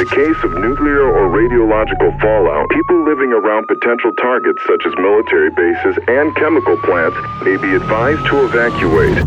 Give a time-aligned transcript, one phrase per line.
[0.00, 5.50] the case of nuclear or radiological fallout, people living around potential targets such as military
[5.50, 9.18] bases and chemical plants may be advised to evacuate.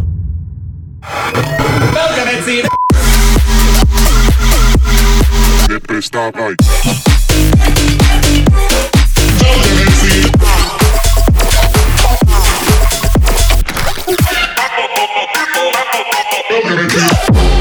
[16.95, 17.52] Yeah.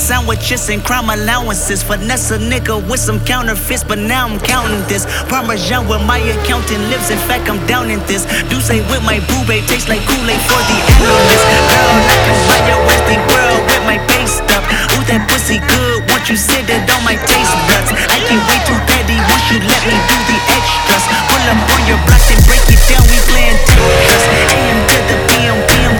[0.00, 1.82] Sandwiches and crime allowances.
[1.84, 5.04] Finesse a nigga with some counterfeits, but now I'm counting this.
[5.28, 7.12] Parmesan where my accountant lives.
[7.12, 8.24] In fact, I'm down in this.
[8.48, 11.44] Do say with my boo babe tastes like Kool-Aid for the analyst.
[11.68, 14.64] Girl, I can buy your Westie world with my base stuff.
[14.96, 16.00] Ooh, that pussy good.
[16.08, 17.92] Once you sit it on my taste buds.
[17.92, 21.04] I can way too petty once you let me do the extras.
[21.28, 23.04] Pull up on your block and break it down.
[23.04, 24.24] We playing Tetris.
[24.48, 25.99] AM to the PM, PM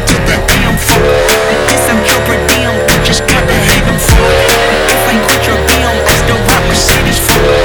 [7.10, 7.59] rock Mercedes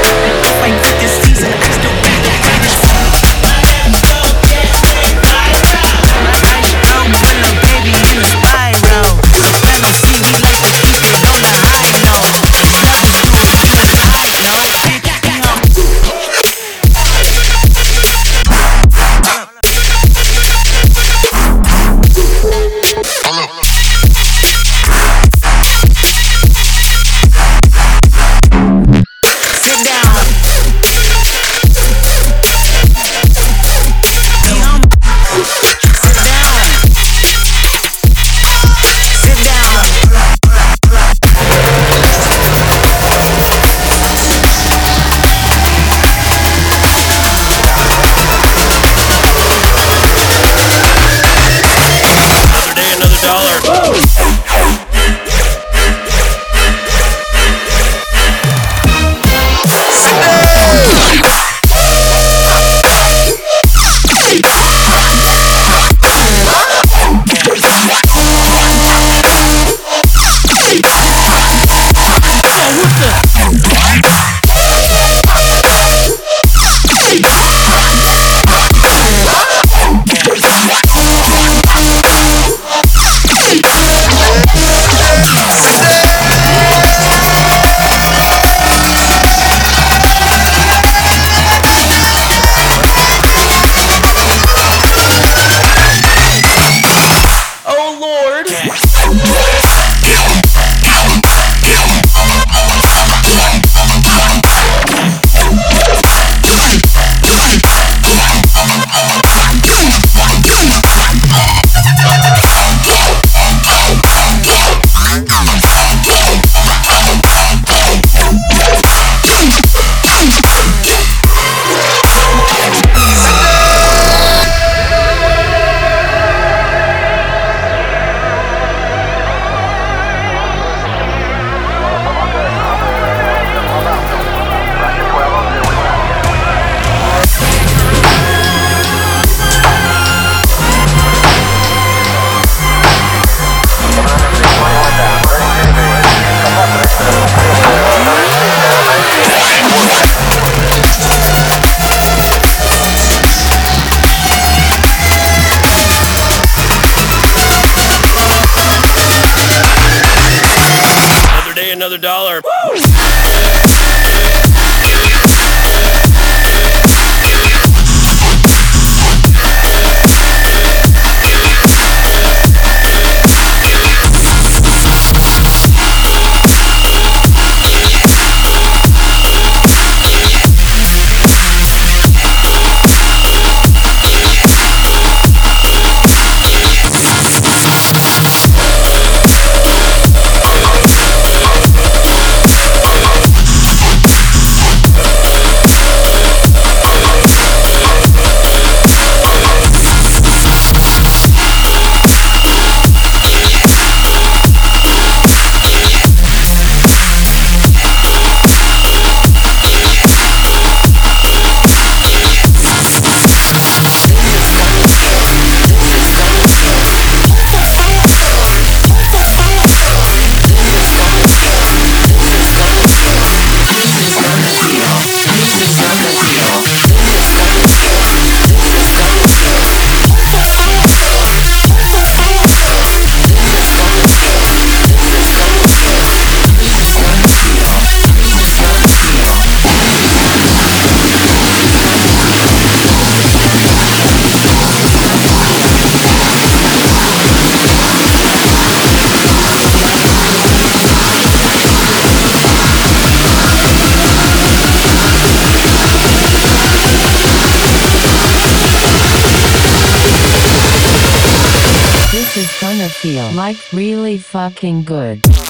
[264.35, 265.44] fucking good.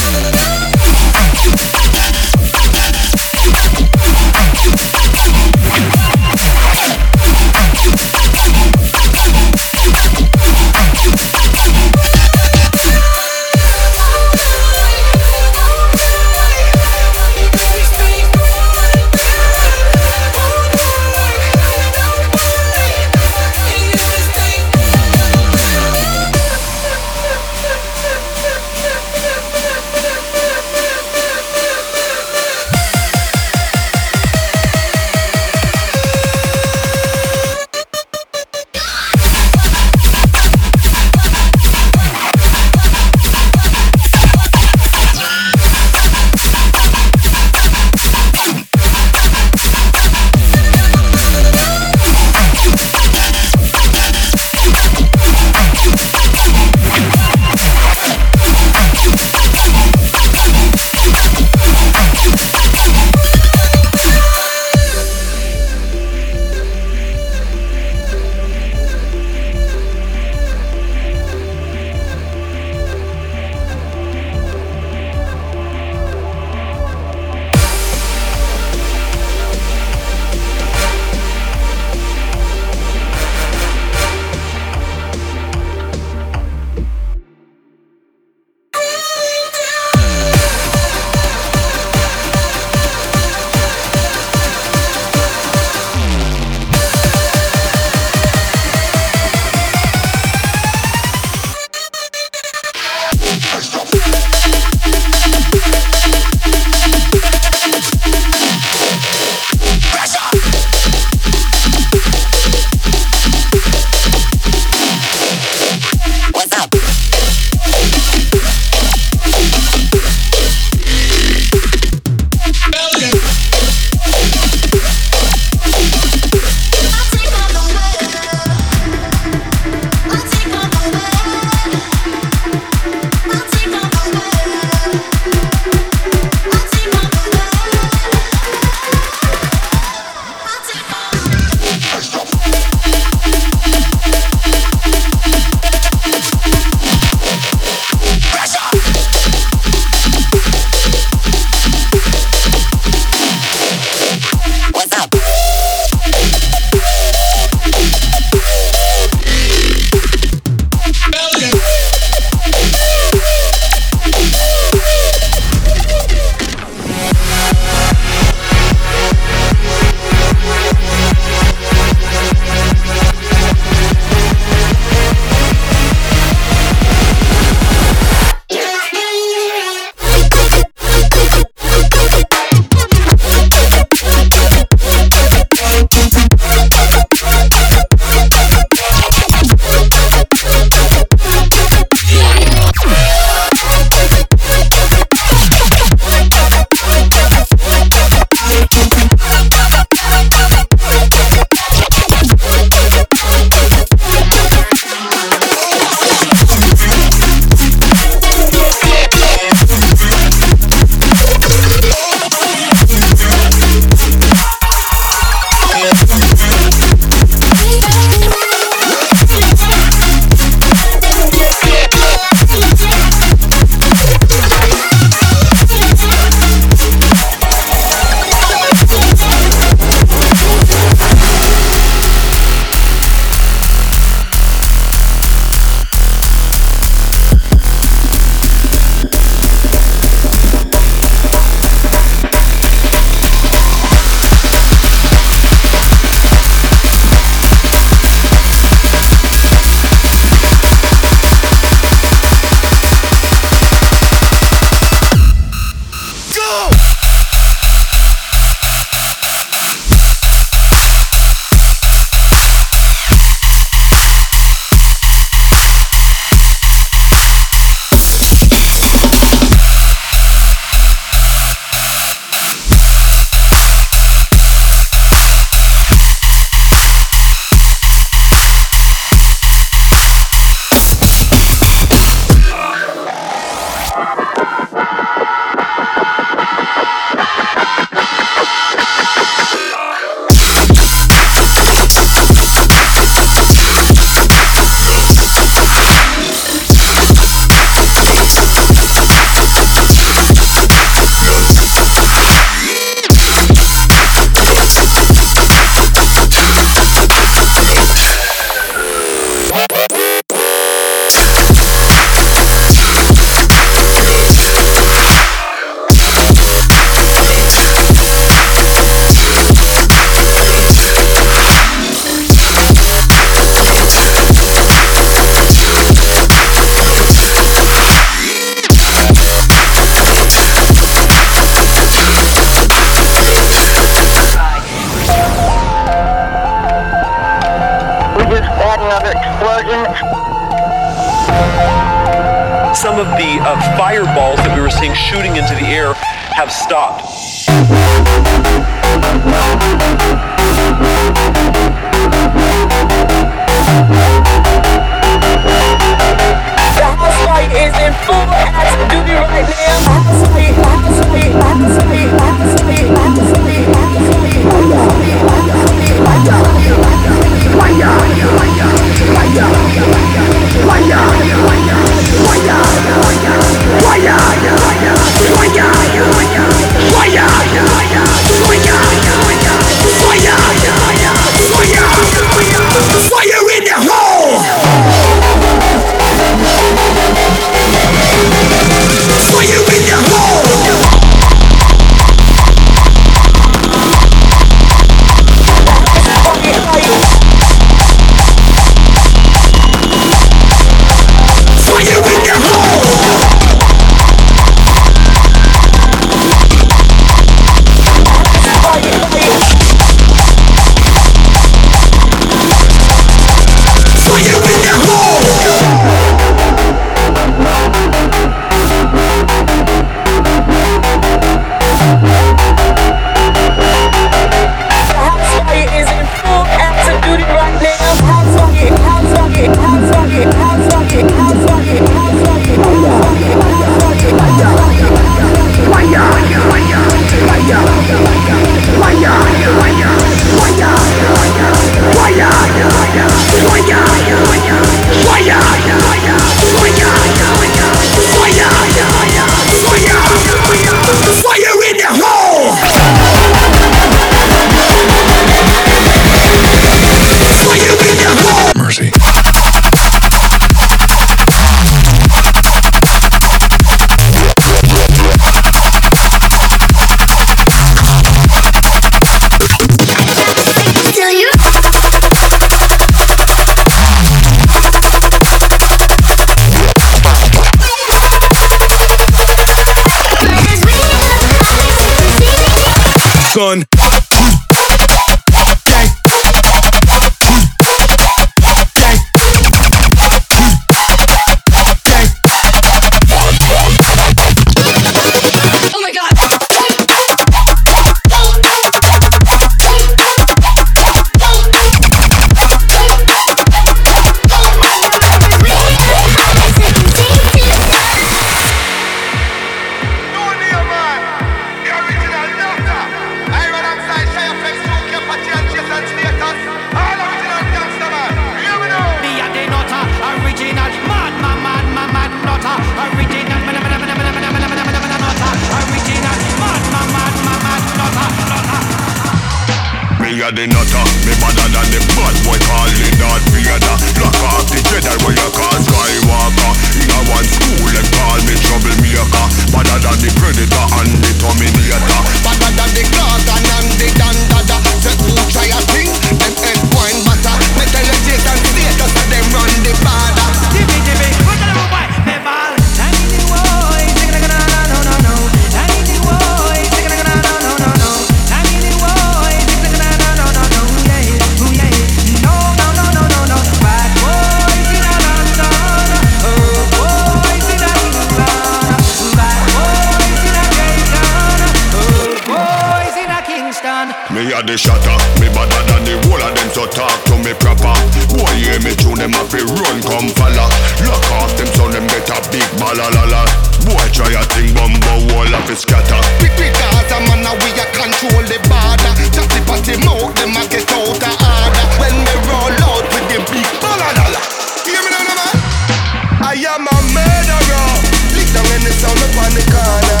[596.52, 597.68] I am a murderer.
[598.12, 600.00] Lick down in the sound up on the corner.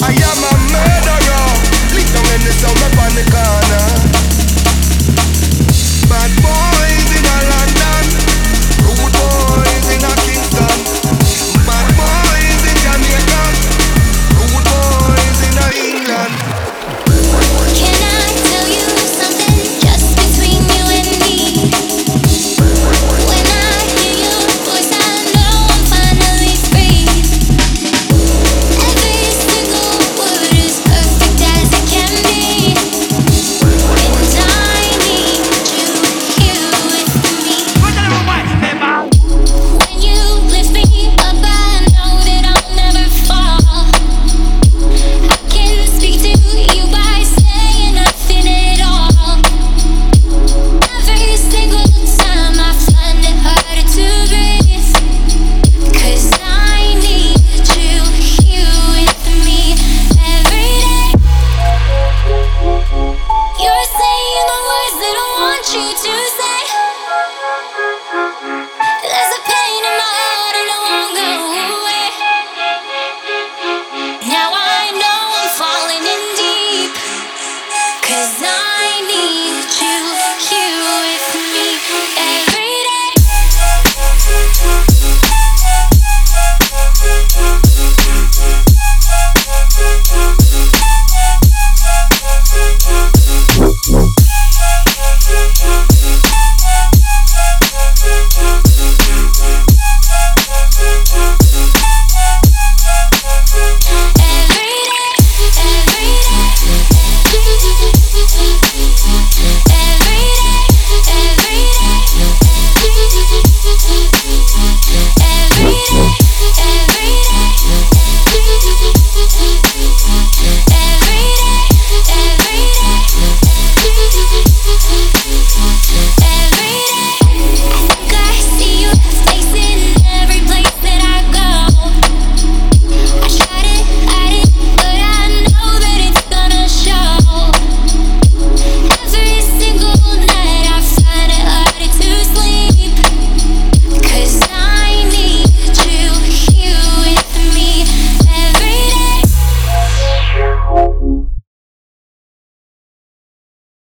[0.00, 1.44] I am a murderer.
[1.92, 3.84] Lick down in the sound up on the corner.
[6.08, 6.32] Bad